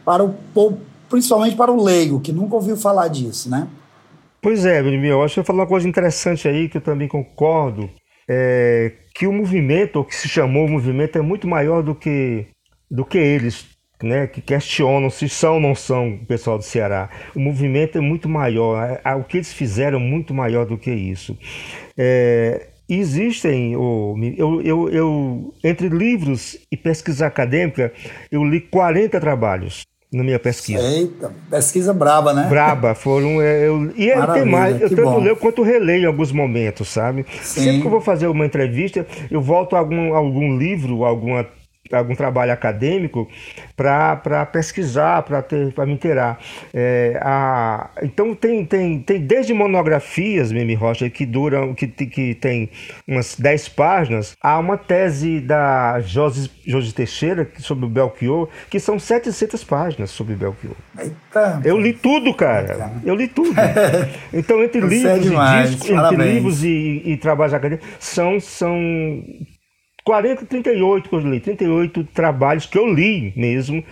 [0.05, 0.35] para o
[1.11, 3.67] principalmente para o leigo, que nunca ouviu falar disso, né?
[4.41, 7.07] Pois é, meu, eu acho que eu falar uma coisa interessante aí que eu também
[7.07, 7.89] concordo,
[8.27, 12.47] é que o movimento, o que se chamou movimento, é muito maior do que,
[12.89, 13.67] do que eles,
[14.01, 17.09] né, que questionam se são ou não são o pessoal do Ceará.
[17.35, 21.37] O movimento é muito maior, o que eles fizeram é muito maior do que isso.
[21.97, 24.15] É, existem, eu,
[24.63, 27.93] eu, eu, entre livros e pesquisa acadêmica,
[28.31, 30.83] eu li 40 trabalhos na minha pesquisa.
[30.83, 32.47] Eita, pesquisa braba, né?
[32.49, 33.41] Braba, foram.
[33.41, 35.19] É, eu, e tem mais, eu tanto bom.
[35.19, 37.25] leio quanto releio em alguns momentos, sabe?
[37.41, 37.61] Sim.
[37.61, 41.47] Sempre que eu vou fazer uma entrevista, eu volto a algum, algum livro, alguma
[41.99, 43.27] algum trabalho acadêmico
[43.75, 46.39] para pesquisar, para me inteirar.
[46.73, 52.69] É, a, então tem, tem, tem desde monografias, Mimi Rocha, que duram, que, que tem
[53.07, 58.99] umas 10 páginas, há uma tese da Josi, Josi Teixeira sobre o Belchior, que são
[58.99, 60.75] 700 páginas sobre o Belchior.
[60.97, 62.73] Eita, Eu li tudo, cara.
[62.73, 62.91] Eita.
[63.03, 63.51] Eu li tudo.
[64.33, 68.79] Então, entre livros, é e discos, entre livros e, e trabalhos acadêmicos, são, são
[70.03, 73.83] 40, 38 que eu li, 38 trabalhos que eu li mesmo,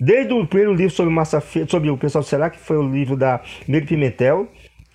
[0.00, 3.40] desde o primeiro livro sobre massa sobre o pessoal Ceará, que foi o livro da
[3.66, 4.48] Miri Pimentel,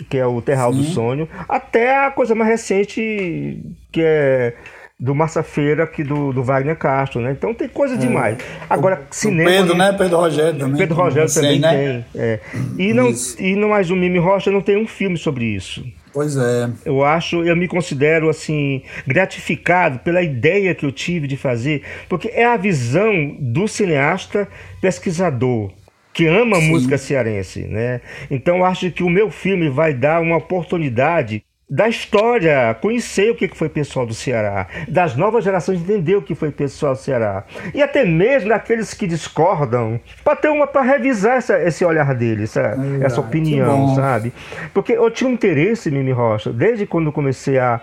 [0.09, 0.79] que é o Terral Sim.
[0.79, 4.55] do Sonho, até a coisa mais recente, que é
[4.99, 7.31] do Massa Feira aqui do, do Wagner Castro, né?
[7.31, 7.97] Então tem coisa é.
[7.97, 8.37] demais.
[8.69, 9.49] Agora, o, cinema.
[9.49, 9.93] O Pedro, né?
[9.97, 10.77] Pedro Rogério também.
[10.77, 12.05] Pedro Rogério também né?
[12.13, 12.21] tem.
[12.21, 12.39] É.
[12.77, 15.83] E, não, e não mais o Mimi Rocha não tem um filme sobre isso.
[16.13, 16.69] Pois é.
[16.85, 22.27] Eu acho, eu me considero assim gratificado pela ideia que eu tive de fazer, porque
[22.27, 24.47] é a visão do cineasta
[24.79, 25.71] pesquisador
[26.13, 26.69] que ama Sim.
[26.69, 27.99] música cearense, né?
[28.29, 31.43] Então acho que o meu filme vai dar uma oportunidade
[31.73, 36.35] da história, conhecer o que foi pessoal do Ceará, das novas gerações entender o que
[36.35, 41.37] foi pessoal do Ceará, e até mesmo daqueles que discordam, para ter uma para revisar
[41.37, 44.31] essa, esse olhar deles, essa, essa opinião, sabe?
[44.71, 47.81] Porque eu tinha um interesse, Mimi Rocha, desde quando eu comecei a,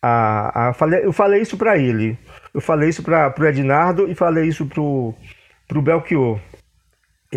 [0.00, 2.16] a, a falei, eu falei isso para ele,
[2.54, 6.38] eu falei isso para o Ednardo e falei isso para o Belchior.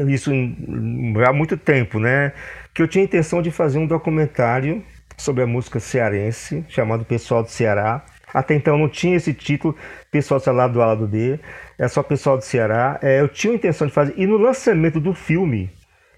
[0.08, 2.32] Isso em, há muito tempo, né?
[2.75, 4.84] Que eu tinha a intenção de fazer um documentário
[5.19, 8.03] sobre a música cearense, chamado Pessoal do Ceará.
[8.34, 9.75] Até então não tinha esse título,
[10.12, 11.39] Pessoal do Ceará do A lado B,
[11.77, 12.99] é só Pessoal do Ceará.
[13.01, 15.69] É, eu tinha a intenção de fazer, e no lançamento do filme,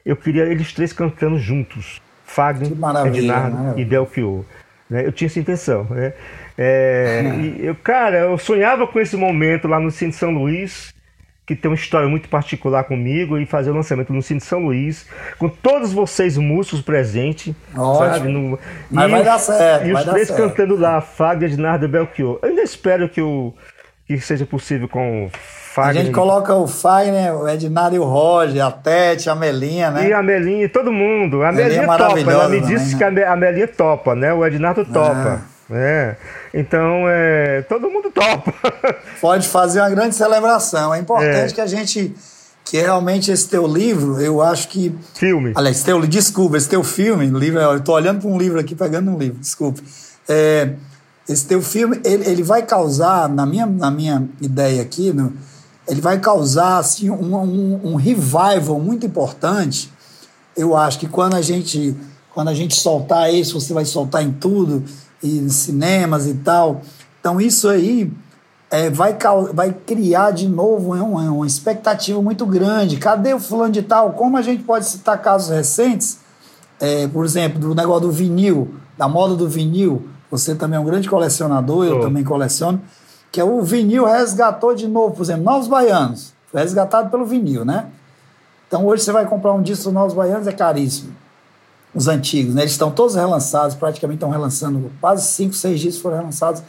[0.05, 2.71] eu queria eles três cantando juntos, Fagner,
[3.07, 4.45] Ednardo e Belchior.
[4.89, 5.05] Né?
[5.05, 5.85] Eu tinha essa intenção.
[5.85, 6.13] Né?
[6.57, 7.23] É,
[7.59, 10.93] eu, cara, eu sonhava com esse momento lá no Cine São Luís,
[11.55, 15.05] que tem uma história muito particular comigo e fazer o lançamento no Cine São Luís,
[15.37, 17.97] com todos vocês músicos presentes, Ótimo.
[17.97, 18.27] sabe?
[18.29, 18.59] No,
[18.89, 19.87] Mas e vai os, dar certo.
[19.87, 20.41] E os três certo.
[20.41, 22.39] cantando lá, Fagner, Ednardo e Belchior.
[22.41, 23.53] Eu ainda espero que, o,
[24.07, 26.01] que seja possível com Fagner.
[26.01, 30.09] A gente coloca o Fagner, o Ednardo e o Roger, a Tete, a Melinha, né?
[30.09, 31.43] E a Melinha, todo mundo.
[31.43, 32.31] A Melinha, Melinha topa.
[32.31, 32.97] Ela me disse né?
[32.97, 34.33] que a Melinha topa, né?
[34.33, 35.41] O Ednardo topa.
[35.47, 35.50] É.
[35.71, 36.15] É,
[36.53, 38.53] então é, todo mundo topa.
[39.19, 40.93] Pode fazer uma grande celebração.
[40.93, 41.55] É importante é.
[41.55, 42.13] que a gente
[42.63, 45.51] que realmente esse teu livro, eu acho que filme.
[45.55, 49.11] Aliás, teu desculpa, esse teu filme, livro, eu estou olhando para um livro aqui, pegando
[49.11, 49.81] um livro, desculpe.
[50.29, 50.75] É,
[51.27, 55.33] esse teu filme, ele, ele vai causar, na minha, na minha ideia aqui, no,
[55.87, 59.91] ele vai causar assim, um, um, um revival muito importante.
[60.55, 61.97] Eu acho que quando a gente
[62.33, 64.83] quando a gente soltar isso, você vai soltar em tudo,
[65.21, 66.81] e em cinemas e tal.
[67.19, 68.11] Então isso aí
[68.69, 69.17] é, vai,
[69.53, 72.97] vai criar de novo uma, uma expectativa muito grande.
[72.97, 74.13] Cadê o fulano de tal?
[74.13, 76.19] Como a gente pode citar casos recentes,
[76.79, 80.07] é, por exemplo, do negócio do vinil, da moda do vinil.
[80.31, 82.01] Você também é um grande colecionador, eu oh.
[82.01, 82.81] também coleciono.
[83.31, 86.33] Que é o vinil resgatou de novo, por exemplo, Novos Baianos.
[86.49, 87.87] Foi resgatado pelo vinil, né?
[88.67, 91.13] Então hoje você vai comprar um disco dos Novos Baianos, é caríssimo.
[91.93, 92.61] Os antigos, né?
[92.61, 96.63] Eles estão todos relançados, praticamente estão relançando, quase cinco, seis discos foram relançados.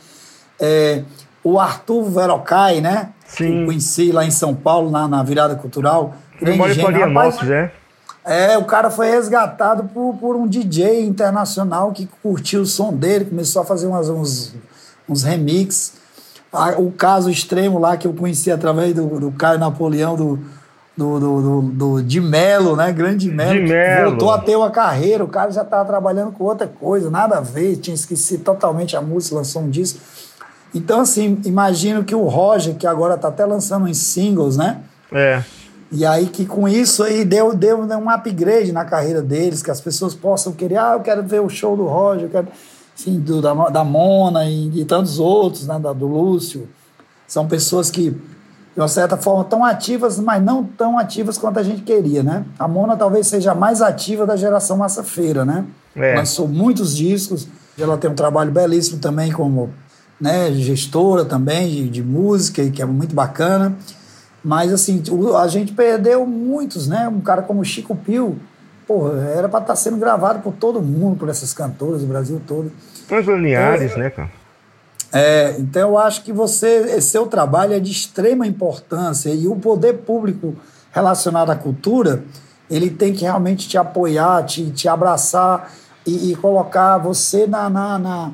[0.61, 1.05] É,
[1.45, 3.11] o Arthur Verocai, né?
[3.27, 3.61] Sim.
[3.61, 6.15] Que conheci lá em São Paulo, na, na virada cultural.
[6.41, 7.73] Memória Florianópolis, é?
[8.25, 13.25] É, o cara foi resgatado por, por um DJ internacional que curtiu o som dele,
[13.25, 14.55] começou a fazer umas, uns,
[15.09, 15.95] uns remixes.
[16.79, 20.39] O caso extremo lá que eu conheci através do, do Caio Napoleão, do,
[20.97, 22.93] do, do, do, do de Melo, né?
[22.93, 23.55] Grande Melo.
[23.55, 24.11] De Melo.
[24.11, 27.41] Voltou a ter uma carreira, o cara já estava trabalhando com outra coisa, nada a
[27.41, 30.01] ver, tinha esquecido totalmente a música, lançou um disco.
[30.75, 34.81] Então, assim, imagino que o Roger, que agora está até lançando uns singles, né?
[35.11, 35.43] É.
[35.91, 39.81] E aí que com isso aí deu, deu um upgrade na carreira deles, que as
[39.81, 42.49] pessoas possam querer, ah, eu quero ver o show do Roger, eu quero,
[42.99, 46.67] enfim, do, da, da Mona e de tantos outros, né, da, do Lúcio.
[47.27, 48.17] São pessoas que
[48.75, 52.45] de uma certa forma, tão ativas, mas não tão ativas quanto a gente queria, né?
[52.59, 55.65] A Mona talvez seja a mais ativa da geração massa-feira, né?
[55.95, 56.17] É.
[56.17, 57.47] Lançou muitos discos,
[57.79, 59.71] ela tem um trabalho belíssimo também como
[60.21, 63.77] né, gestora também de, de música, que é muito bacana.
[64.43, 65.03] Mas, assim,
[65.41, 67.09] a gente perdeu muitos, né?
[67.09, 68.39] Um cara como Chico Pio,
[68.87, 72.41] porra, era para estar tá sendo gravado por todo mundo, por essas cantoras do Brasil
[72.47, 72.73] todo.
[73.11, 74.31] Os lineares, é, né, cara?
[75.13, 79.99] É, então eu acho que você, seu trabalho é de extrema importância e o poder
[79.99, 80.57] público
[80.91, 82.25] relacionado à cultura,
[82.71, 85.71] ele tem que realmente te apoiar, te, te abraçar
[86.07, 88.33] e, e colocar você na, na, na,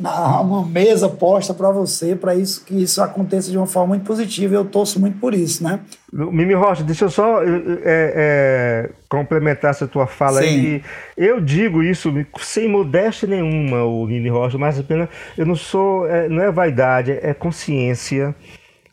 [0.00, 4.54] uma mesa posta para você, para isso que isso aconteça de uma forma muito positiva.
[4.54, 5.80] Eu torço muito por isso, né?
[6.12, 7.48] Mimi Rocha, deixa eu só é,
[7.84, 10.46] é, complementar essa tua fala Sim.
[10.46, 10.82] aí.
[11.16, 16.28] Eu digo isso sem modéstia nenhuma, o Mimi Rocha, mas apenas eu não sou, é,
[16.28, 18.34] não é vaidade, é consciência,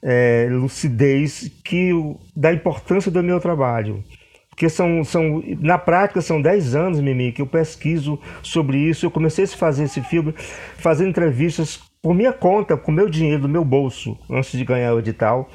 [0.03, 1.91] é, lucidez que
[2.35, 4.03] da importância do meu trabalho.
[4.57, 9.05] Porque são, são, na prática são 10 anos, Mimi, que eu pesquiso sobre isso.
[9.05, 10.33] Eu comecei a fazer esse filme,
[10.79, 14.99] fazendo entrevistas por minha conta, com meu dinheiro, do meu bolso, antes de ganhar o
[14.99, 15.47] edital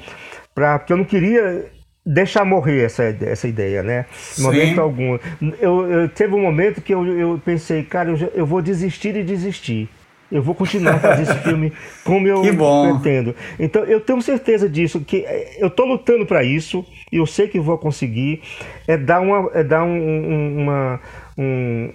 [0.55, 1.65] pra, porque eu não queria
[2.05, 4.05] deixar morrer essa, essa ideia, né?
[4.37, 5.19] Em momento algum.
[5.59, 9.23] Eu, eu, teve um momento que eu, eu pensei, cara, eu, eu vou desistir e
[9.23, 9.89] desistir.
[10.33, 11.71] Eu vou continuar a fazer esse filme
[12.03, 13.35] como eu pretendo.
[13.59, 17.47] Então eu tenho certeza disso, que eh, eu estou lutando para isso e eu sei
[17.47, 18.41] que vou conseguir.
[18.87, 20.99] É dar uma, é dar um, um, uma,
[21.37, 21.93] um,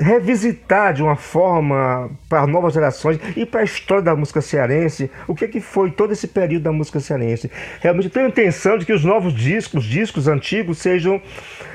[0.00, 5.34] revisitar de uma forma para novas gerações e para a história da música cearense, o
[5.34, 7.50] que, é que foi todo esse período da música cearense.
[7.80, 11.20] Realmente tenho a intenção de que os novos discos, discos antigos, sejam,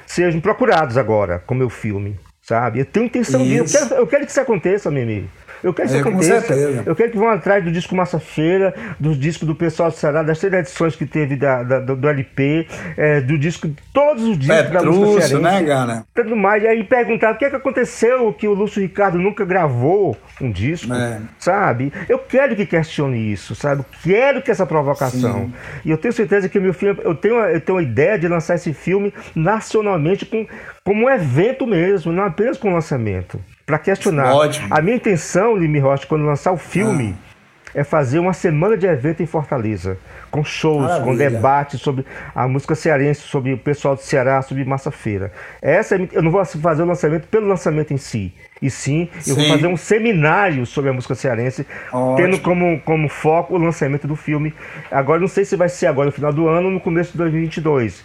[0.07, 2.79] sejam procurados agora com meu filme, sabe?
[2.79, 3.77] Eu tenho intenção disso.
[3.77, 5.29] Eu quero, eu quero que isso aconteça, Mimi.
[5.63, 6.83] Eu quero que isso é, aconteça.
[6.85, 10.21] Eu quero que vão atrás do disco Massa Feira, dos discos do pessoal do Ceará,
[10.21, 14.37] das três edições que teve da, da do, do, LP, é, do disco, todos os
[14.37, 15.63] discos Petrúcio, da música cearense.
[15.63, 16.05] né, cara?
[16.13, 16.63] Tudo mais.
[16.63, 20.51] E aí perguntar o que é que aconteceu que o Lúcio Ricardo nunca gravou um
[20.51, 21.21] disco, é.
[21.39, 21.93] sabe?
[22.09, 23.81] Eu quero que questione isso, sabe?
[23.81, 25.45] Eu quero que essa provocação.
[25.45, 25.53] Sim.
[25.85, 28.55] E eu tenho certeza que meu filme, eu tenho, eu tenho a ideia de lançar
[28.55, 30.45] esse filme nacionalmente com,
[30.83, 34.33] como um evento mesmo, não apenas com lançamento para questionar.
[34.33, 34.67] Ótimo.
[34.69, 37.79] A minha intenção, Limi Rocha, quando lançar o filme, ah.
[37.79, 39.97] é fazer uma semana de evento em Fortaleza,
[40.29, 41.05] com shows, Maravilha.
[41.05, 45.31] com debates sobre a música cearense, sobre o pessoal do Ceará, sobre Massa Feira.
[45.61, 49.35] Essa é, eu não vou fazer o lançamento pelo lançamento em si, e sim, eu
[49.35, 49.35] sim.
[49.35, 52.15] vou fazer um seminário sobre a música cearense, Ótimo.
[52.17, 54.53] tendo como, como foco o lançamento do filme.
[54.91, 57.17] Agora, não sei se vai ser agora no final do ano ou no começo de
[57.19, 58.03] 2022.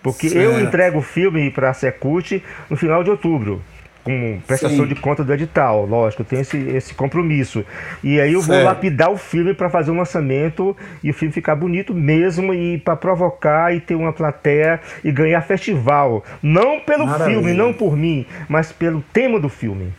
[0.00, 0.44] Porque certo.
[0.44, 2.40] eu entrego o filme para a Secult
[2.70, 3.60] no final de outubro
[4.08, 4.86] com prestação Sim.
[4.86, 7.62] de conta do edital, lógico, tem esse, esse compromisso.
[8.02, 8.56] E aí eu certo.
[8.56, 12.78] vou lapidar o filme para fazer um lançamento e o filme ficar bonito mesmo e
[12.78, 16.24] para provocar e ter uma plateia e ganhar festival.
[16.42, 17.38] Não pelo Maravilha.
[17.38, 19.92] filme, não por mim, mas pelo tema do filme.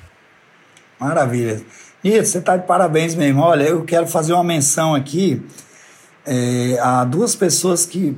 [1.00, 1.62] Maravilha.
[2.04, 3.42] E você está de parabéns mesmo.
[3.42, 5.40] Olha, eu quero fazer uma menção aqui
[6.26, 8.18] é, a duas pessoas que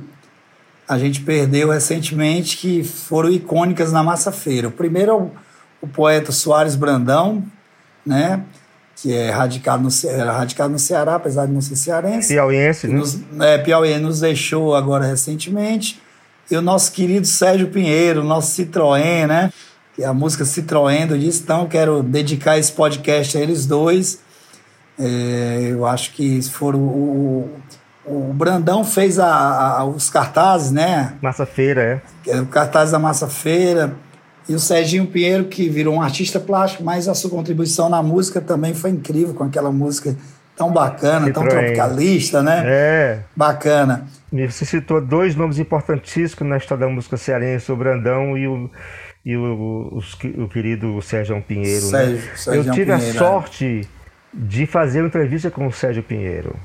[0.88, 4.68] a gente perdeu recentemente que foram icônicas na Massa Feira.
[4.68, 5.30] O primeiro é o
[5.82, 7.44] o poeta Soares Brandão,
[8.06, 8.42] né?
[8.96, 12.28] que é radicado no, era radicado no Ceará, apesar de não ser cearense.
[12.28, 12.94] Piauiense, né?
[12.94, 16.00] Nos, é, Piauiense nos deixou agora recentemente.
[16.48, 19.52] E o nosso querido Sérgio Pinheiro, nosso Citroën, né?
[19.94, 21.42] que é a música Citroën do disco.
[21.42, 24.20] Então, quero dedicar esse podcast a eles dois.
[24.98, 27.50] É, eu acho que foram o,
[28.04, 31.14] o Brandão fez a, a, os cartazes, né?
[31.20, 32.40] Massa Feira, é.
[32.40, 33.94] O cartaz da Massa Feira.
[34.48, 38.40] E o Serginho Pinheiro, que virou um artista plástico, mas a sua contribuição na música
[38.40, 40.16] também foi incrível, com aquela música
[40.56, 41.32] tão bacana, Citroën.
[41.32, 42.62] tão tropicalista, né?
[42.64, 43.20] É.
[43.36, 44.06] Bacana.
[44.32, 48.70] Você citou dois nomes importantíssimos na história da música cearense, o Brandão e o,
[49.24, 51.86] e o, o, o querido Sérgio Pinheiro.
[51.86, 51.90] Né?
[51.90, 52.36] Sérgio, né?
[52.36, 53.86] Sérgio Eu tive Pinheiro, a sorte é.
[54.34, 56.56] de fazer uma entrevista com o Sérgio Pinheiro.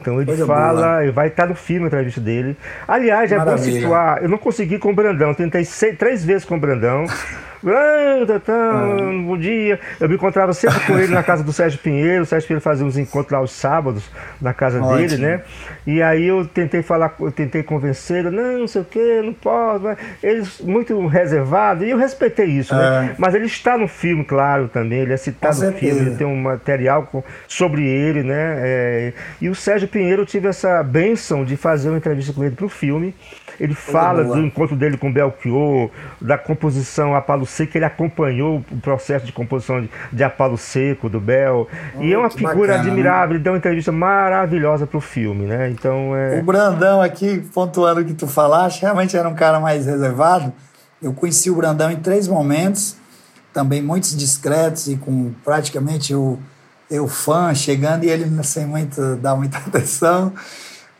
[0.00, 1.12] Então ele Coisa fala, boa.
[1.12, 2.56] vai estar no filme a entrevista dele.
[2.88, 3.80] Aliás, é bom Maravilha.
[3.80, 7.04] situar, eu não consegui com o Brandão, tentei seis, três vezes com o Brandão.
[7.66, 8.72] Ah, tá,
[9.26, 9.78] bom dia.
[10.00, 12.22] Eu me encontrava sempre com ele na casa do Sérgio Pinheiro.
[12.22, 14.96] O Sérgio Pinheiro fazia uns encontros lá aos sábados na casa Ótimo.
[14.96, 15.42] dele, né?
[15.86, 19.84] E aí eu tentei falar, eu tentei convencê-lo, não, não sei o que, não posso.
[19.84, 23.10] Mas ele muito reservado, e eu respeitei isso, né?
[23.12, 23.14] É.
[23.18, 25.00] Mas ele está no filme, claro, também.
[25.00, 28.54] Ele é citado no filme, ele tem um material com- sobre ele, né?
[28.60, 32.54] É, e o Sérgio Pinheiro eu tive essa benção de fazer uma entrevista com ele
[32.56, 33.14] para o filme.
[33.60, 38.76] Ele fala do encontro dele com Belchior, da composição a palo seco, ele acompanhou o
[38.78, 41.68] processo de composição de, de a palo seco do Bel.
[42.00, 42.88] e é uma Muito figura bacana, né?
[42.88, 45.68] admirável, ele deu uma entrevista maravilhosa para o filme, né?
[45.68, 46.40] Então é.
[46.40, 50.50] O Brandão aqui, pontuando o que tu falaste, realmente era um cara mais reservado.
[51.02, 52.96] Eu conheci o Brandão em três momentos,
[53.52, 56.38] também muitos discretos e com praticamente eu,
[56.90, 60.32] eu fã chegando e ele sem muito, dar muita atenção.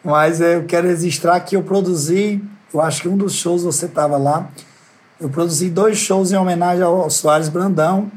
[0.05, 4.17] Mas eu quero registrar que eu produzi, eu acho que um dos shows você estava
[4.17, 4.49] lá,
[5.21, 8.11] eu produzi dois shows em homenagem ao Soares Brandão.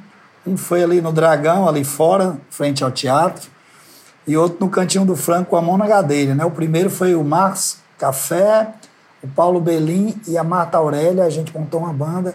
[0.48, 3.50] Um foi ali no Dragão, ali fora, frente ao teatro
[4.26, 6.34] e outro no Cantinho do Franco com a mão na gadeira.
[6.34, 6.46] Né?
[6.46, 8.74] O primeiro foi o Marcos Café,
[9.22, 11.26] o Paulo Belim e a Marta Aurélia.
[11.26, 12.34] A gente montou uma banda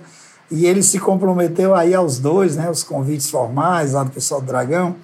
[0.51, 2.71] e ele se comprometeu aí aos dois, né?
[2.71, 4.97] os convites formais lá do pessoal do Dragão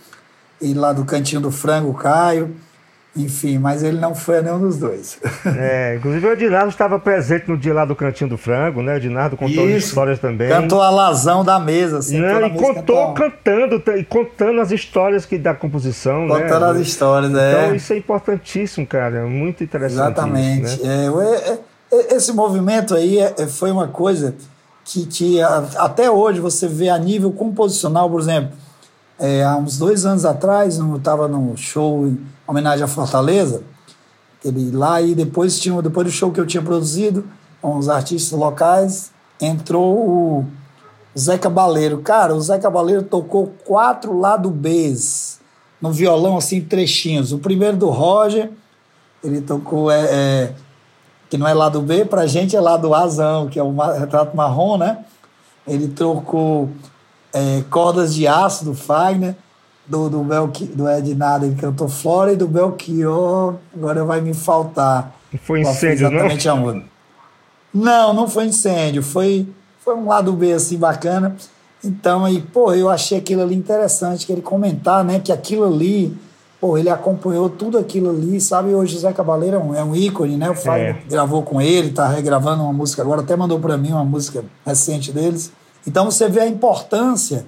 [0.60, 2.54] e lá do Cantinho do Frango, Caio.
[3.16, 5.18] Enfim, mas ele não foi a nenhum dos dois.
[5.46, 8.94] É, inclusive o Ednardo estava presente no dia lá do Cantinho do Frango, né?
[8.94, 9.88] O Ednardo contou Isso.
[9.88, 10.48] histórias também.
[10.48, 12.18] Cantou a lazão da mesa, assim.
[12.18, 16.40] Não, toda e contou cantando, e contando as histórias que da composição, né?
[16.40, 17.52] Contando as histórias, é.
[17.52, 19.94] Então isso é importantíssimo, cara, é muito interessante.
[19.94, 20.66] Exatamente.
[20.66, 21.06] isso, né?
[21.06, 21.58] É, é,
[21.92, 24.34] é, esse movimento aí é- foi uma coisa
[24.84, 28.50] que, que até hoje você vê a nível composicional, por exemplo,
[29.20, 33.62] é, há uns dois anos atrás, eu estava num show em homenagem à Fortaleza,
[34.44, 37.24] ele lá e depois tinha depois do show que eu tinha produzido
[37.62, 40.46] com os artistas locais, entrou o
[41.18, 41.98] Zé Cabaleiro.
[41.98, 45.40] Cara, o Zé Cabaleiro tocou quatro lado Bs
[45.80, 47.32] no violão, assim, trechinhos.
[47.32, 48.50] O primeiro do Roger,
[49.22, 50.52] ele tocou, é, é,
[51.30, 54.76] que não é lado B, pra gente é lado Azão, que é o retrato marrom,
[54.76, 55.04] né?
[55.66, 56.68] Ele trocou
[57.32, 59.34] é, Cordas de Aço, do Fagner,
[59.86, 65.14] do, do, Belchi, do Ednado, ele cantou Flora, e do Belchior, agora vai me faltar.
[65.42, 66.16] Foi incêndio, não?
[66.16, 66.86] exatamente a música.
[67.72, 69.46] Não, não foi incêndio, foi,
[69.84, 71.36] foi um lado B assim bacana.
[71.82, 76.16] Então, aí, pô, eu achei aquilo ali interessante, que ele comentar, né, que aquilo ali,
[76.60, 78.72] pô, ele acompanhou tudo aquilo ali, sabe?
[78.72, 80.48] Hoje o Zé Cabaleiro é um, é um ícone, né?
[80.48, 84.04] O Fagner gravou com ele, tá regravando uma música agora, até mandou para mim uma
[84.04, 85.52] música recente deles.
[85.86, 87.44] Então você vê a importância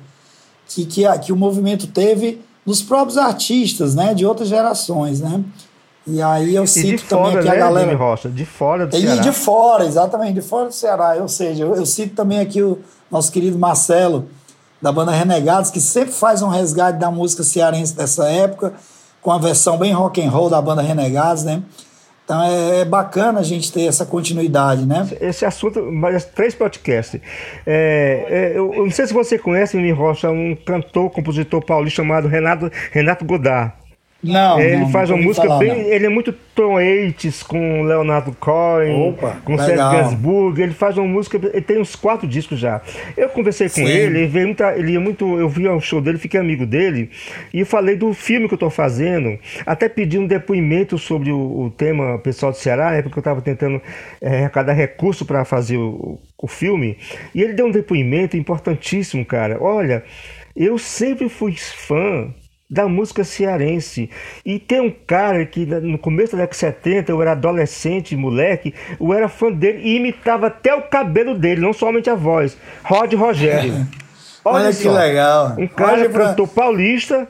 [0.68, 5.40] que, que, a- que o movimento teve nos próprios artistas, né, de outras gerações, né?
[6.06, 7.86] E aí eu E cito também aqui né, a galera.
[7.88, 8.28] Jimmy Rocha?
[8.28, 9.22] De fora do E Ceará.
[9.22, 11.16] de fora, exatamente, de fora do Ceará.
[11.20, 12.78] Ou seja, eu, eu cito também aqui o
[13.10, 14.26] nosso querido Marcelo,
[14.80, 18.74] da banda Renegados, que sempre faz um resgate da música cearense dessa época,
[19.20, 21.60] com a versão bem rock and roll da banda Renegados, né?
[22.26, 25.08] Então é, é bacana a gente ter essa continuidade, né?
[25.20, 27.20] Esse assunto, mas três podcasts.
[27.64, 32.02] É, é, eu, eu não sei se você conhece, Jimmy Rocha, um cantor, compositor paulista
[32.02, 33.72] chamado Renato, Renato Godard.
[34.22, 35.68] Não, ele não, faz uma música falar, bem.
[35.68, 35.92] não.
[35.92, 39.92] Ele é muito Tom Waits com Leonardo Cohen, Opa, com Sérgio legal.
[39.92, 40.62] Gainsbourg.
[40.62, 41.36] Ele faz uma música.
[41.36, 42.80] Ele tem uns quatro discos já.
[43.16, 43.84] Eu conversei com Sim.
[43.84, 45.38] ele, ele, veio muita, ele ia muito.
[45.38, 47.10] Eu vi o show dele, fiquei amigo dele.
[47.52, 49.38] E eu falei do filme que eu estou fazendo.
[49.66, 53.42] Até pedi um depoimento sobre o, o tema pessoal do Ceará, é porque eu estava
[53.42, 53.80] tentando
[54.20, 56.96] é, arrecadar recurso para fazer o, o filme.
[57.34, 59.58] E ele deu um depoimento importantíssimo, cara.
[59.60, 60.02] Olha,
[60.56, 62.32] eu sempre fui fã
[62.68, 64.10] da música cearense.
[64.44, 68.74] E tem um cara que no começo da década de 70, eu era adolescente, moleque,
[69.00, 72.56] eu era fã dele e imitava até o cabelo dele, não somente a voz.
[72.82, 73.86] Rod Rogério.
[74.44, 74.92] Olha que só.
[74.92, 75.54] legal.
[75.58, 77.28] Um cara Bran- cantor paulista,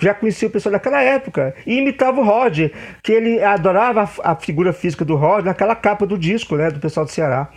[0.00, 2.72] já conhecia o pessoal daquela época, e imitava o Roger,
[3.02, 7.04] que ele adorava a, figura física do Roger naquela capa do disco, né, do pessoal
[7.04, 7.50] do Ceará.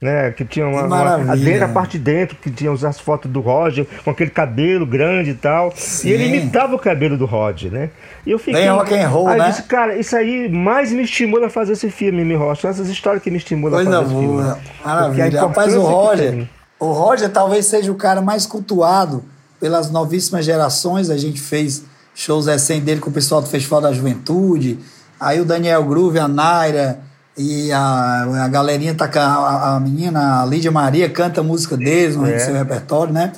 [0.00, 0.30] Né?
[0.30, 3.86] Que tinha uma, uma dentro, a parte de dentro, que tinha as fotos do Roger,
[4.02, 5.72] com aquele cabelo grande e tal.
[5.76, 6.08] Sim.
[6.08, 7.90] E ele imitava o cabelo do Roger, né?
[8.24, 8.54] E eu fiquei.
[8.54, 9.50] Bem rock and roll, aí né?
[9.50, 12.68] Disse, cara, isso aí mais me estimula a fazer esse filme, me Rocha.
[12.68, 14.22] Essas histórias que me estimulam Coisa a fazer boa.
[14.22, 14.48] esse filme.
[14.48, 14.56] Né?
[14.84, 15.40] Maravilha.
[15.40, 16.48] Rapaz, o Roger.
[16.78, 19.22] O Roger talvez seja o cara mais cultuado
[19.60, 21.10] pelas novíssimas gerações.
[21.10, 21.84] A gente fez
[22.14, 24.78] shows recém dele com o pessoal do Festival da Juventude.
[25.18, 30.46] Aí o Daniel Groove, a Naira e a, a galerinha tá a, a menina, a
[30.46, 32.38] Lídia Maria, canta a música deles no é.
[32.38, 33.32] seu repertório, né?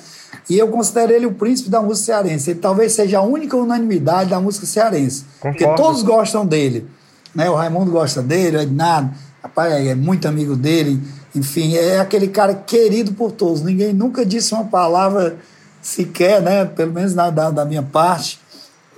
[0.48, 2.50] E eu considero ele o príncipe da música cearense.
[2.50, 5.24] Ele talvez seja a única unanimidade da música cearense.
[5.38, 5.58] Concordo.
[5.58, 6.88] Porque todos gostam dele.
[7.34, 7.48] Né?
[7.48, 9.10] O Raimundo gosta dele, o Ednardo,
[9.42, 11.00] rapaz, é muito amigo dele.
[11.34, 13.62] Enfim, é aquele cara querido por todos.
[13.62, 15.36] Ninguém nunca disse uma palavra
[15.80, 16.64] sequer, né?
[16.64, 18.38] Pelo menos da, da minha parte,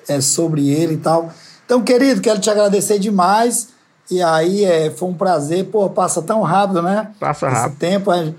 [0.09, 1.33] é, sobre ele e tal.
[1.65, 3.69] Então, querido, quero te agradecer demais.
[4.11, 7.11] E aí é, foi um prazer, pô, passa tão rápido, né?
[7.19, 7.69] Passa rápido.
[7.69, 8.13] Esse tempo.
[8.13, 8.35] É,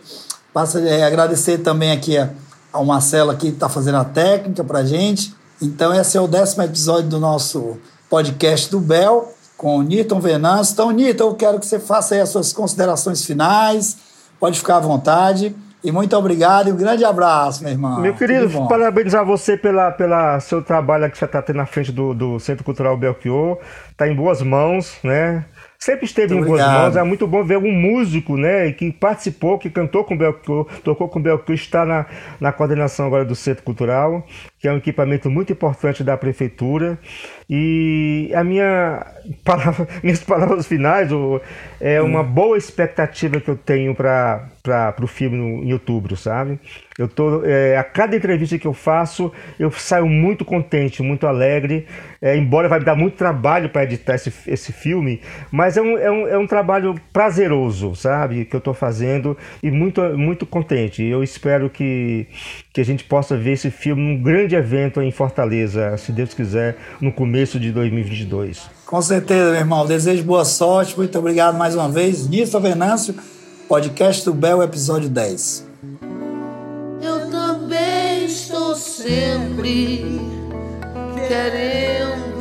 [0.54, 2.30] passa, é, agradecer também aqui a,
[2.72, 5.34] ao Marcelo que está fazendo a técnica pra gente.
[5.62, 7.78] Então, esse é o décimo episódio do nosso
[8.10, 10.74] podcast do Bel, com o Newton Venâncio.
[10.74, 13.98] Então, Newton, eu quero que você faça aí as suas considerações finais.
[14.40, 15.56] Pode ficar à vontade.
[15.86, 18.00] E muito obrigado e um grande abraço, meu irmão.
[18.00, 22.12] Meu querido, parabenizar você pela, pela seu trabalho que você está tendo na frente do,
[22.12, 23.60] do Centro Cultural Belchior.
[23.92, 25.46] Está em boas mãos, né?
[25.80, 26.96] Sempre esteve Muito em boas mãos.
[26.96, 31.08] É muito bom ver um músico, né, que participou, que cantou com o Belchior, tocou
[31.08, 32.06] com o Belchior, está na,
[32.40, 34.26] na coordenação agora do Centro Cultural,
[34.66, 36.98] que é um equipamento muito importante da prefeitura.
[37.48, 39.06] E a minha
[39.46, 41.12] palavra, minhas palavras finais
[41.80, 42.24] é uma hum.
[42.24, 44.50] boa expectativa que eu tenho para
[45.00, 46.60] o filme no, em outubro, sabe?
[46.98, 51.86] Eu tô, é, a cada entrevista que eu faço, eu saio muito contente, muito alegre.
[52.22, 55.98] É, embora vai me dar muito trabalho para editar esse, esse filme, mas é um,
[55.98, 58.46] é, um, é um trabalho prazeroso, sabe?
[58.46, 61.04] Que eu estou fazendo e muito, muito contente.
[61.04, 62.26] Eu espero que,
[62.74, 66.78] que a gente possa ver esse filme num grande evento em Fortaleza, se Deus quiser,
[67.00, 68.70] no começo de 2022.
[68.86, 69.86] Com certeza, meu irmão.
[69.86, 70.98] Desejo boa sorte.
[70.98, 72.28] Muito obrigado mais uma vez.
[72.28, 73.16] Nilson Venâncio,
[73.68, 75.76] podcast do Bel, episódio 10
[79.06, 80.20] sempre
[81.28, 82.35] querer.